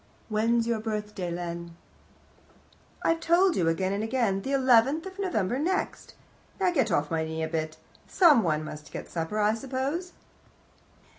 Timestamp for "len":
1.29-1.75